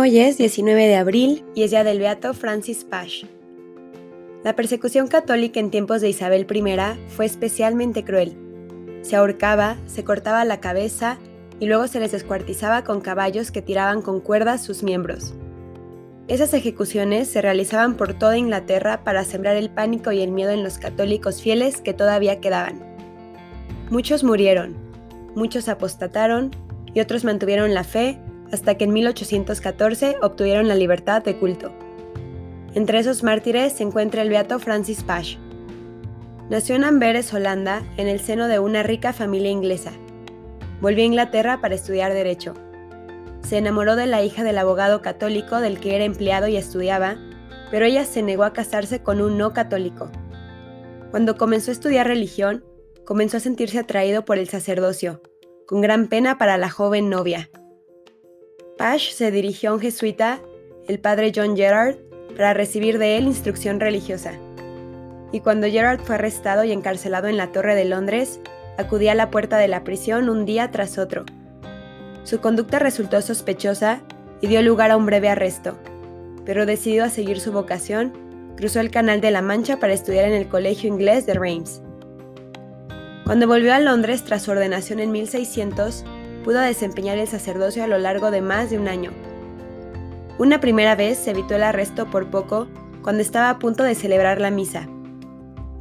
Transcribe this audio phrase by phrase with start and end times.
[0.00, 3.24] Hoy es 19 de abril y es día del Beato Francis Pasch.
[4.44, 8.36] La persecución católica en tiempos de Isabel I fue especialmente cruel.
[9.02, 11.18] Se ahorcaba, se cortaba la cabeza
[11.58, 15.34] y luego se les descuartizaba con caballos que tiraban con cuerdas sus miembros.
[16.28, 20.62] Esas ejecuciones se realizaban por toda Inglaterra para sembrar el pánico y el miedo en
[20.62, 22.80] los católicos fieles que todavía quedaban.
[23.90, 24.76] Muchos murieron,
[25.34, 26.52] muchos apostataron
[26.94, 28.20] y otros mantuvieron la fe
[28.52, 31.72] hasta que en 1814 obtuvieron la libertad de culto.
[32.74, 35.38] Entre esos mártires se encuentra el beato Francis Pasch.
[36.50, 39.92] Nació en Amberes, Holanda, en el seno de una rica familia inglesa.
[40.80, 42.54] Volvió a Inglaterra para estudiar Derecho.
[43.42, 47.16] Se enamoró de la hija del abogado católico del que era empleado y estudiaba,
[47.70, 50.10] pero ella se negó a casarse con un no católico.
[51.10, 52.64] Cuando comenzó a estudiar religión,
[53.04, 55.22] comenzó a sentirse atraído por el sacerdocio,
[55.66, 57.50] con gran pena para la joven novia.
[58.78, 60.38] Pash se dirigió a un jesuita,
[60.86, 61.96] el padre John Gerard,
[62.36, 64.34] para recibir de él instrucción religiosa.
[65.32, 68.40] Y cuando Gerard fue arrestado y encarcelado en la Torre de Londres,
[68.78, 71.24] acudía a la puerta de la prisión un día tras otro.
[72.22, 74.00] Su conducta resultó sospechosa
[74.40, 75.76] y dio lugar a un breve arresto,
[76.46, 78.12] pero decidido a seguir su vocación,
[78.56, 81.82] cruzó el Canal de la Mancha para estudiar en el Colegio Inglés de Reims.
[83.24, 86.04] Cuando volvió a Londres tras su ordenación en 1600,
[86.44, 89.10] pudo desempeñar el sacerdocio a lo largo de más de un año.
[90.38, 92.68] Una primera vez se evitó el arresto por poco
[93.02, 94.88] cuando estaba a punto de celebrar la misa.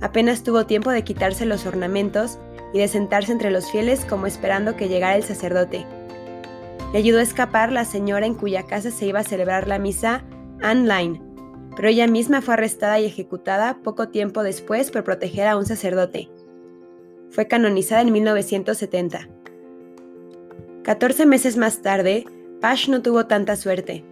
[0.02, 2.40] Apenas tuvo tiempo de quitarse los ornamentos
[2.74, 5.86] y de sentarse entre los fieles como esperando que llegara el sacerdote.
[6.94, 10.24] Le ayudó a escapar la señora en cuya casa se iba a celebrar la misa,
[10.62, 11.22] Anne Line,
[11.76, 16.30] pero ella misma fue arrestada y ejecutada poco tiempo después por proteger a un sacerdote.
[17.30, 19.28] Fue canonizada en 1970.
[20.88, 22.24] 14 meses más tarde,
[22.62, 24.06] Pash no tuvo tanta suerte.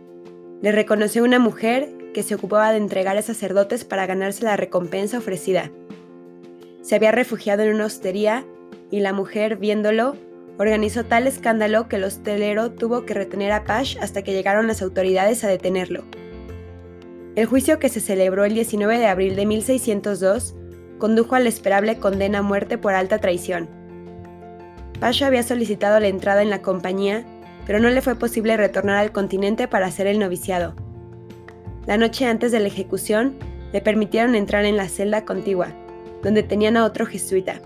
[0.62, 5.20] Le reconoció una mujer que se ocupaba de entregar a sacerdotes para ganarse la recompensa
[5.20, 5.72] ofrecida.
[6.82, 8.46] Se había refugiado en una hostería
[8.92, 10.18] y la mujer, viéndolo,
[10.58, 14.82] organizó tal escándalo que el hostelero tuvo que retener a Pash hasta que llegaron las
[14.82, 16.04] autoridades a detenerlo.
[17.38, 20.58] El juicio que se celebró el 19 de abril de 1602
[20.98, 23.85] condujo a la esperable condena a muerte por alta traición.
[25.00, 27.26] Pasha había solicitado la entrada en la compañía,
[27.66, 30.74] pero no le fue posible retornar al continente para hacer el noviciado.
[31.86, 33.38] La noche antes de la ejecución,
[33.74, 35.68] le permitieron entrar en la celda contigua,
[36.24, 37.60] donde tenían a otro jesuita.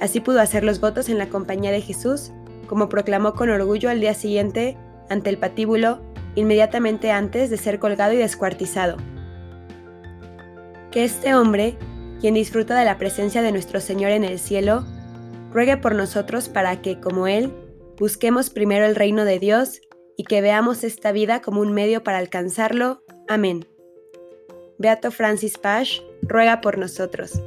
[0.00, 2.32] Así pudo hacer los votos en la compañía de Jesús,
[2.66, 4.76] como proclamó con orgullo al día siguiente
[5.08, 6.00] ante el patíbulo,
[6.34, 8.96] inmediatamente antes de ser colgado y descuartizado.
[10.90, 11.76] Que este hombre,
[12.20, 14.84] quien disfruta de la presencia de nuestro Señor en el cielo,
[15.52, 17.52] ruegue por nosotros para que, como Él,
[17.98, 19.80] busquemos primero el reino de Dios
[20.16, 23.02] y que veamos esta vida como un medio para alcanzarlo.
[23.28, 23.66] Amén.
[24.78, 27.40] Beato Francis Pash, ruega por nosotros.